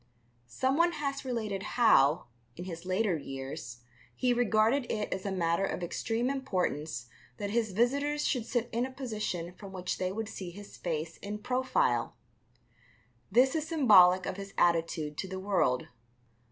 [0.47, 3.83] Someone has related how, in his later years,
[4.15, 7.05] he regarded it as a matter of extreme importance
[7.37, 11.17] that his visitors should sit in a position from which they would see his face
[11.17, 12.15] in profile.
[13.31, 15.87] This is symbolic of his attitude to the world.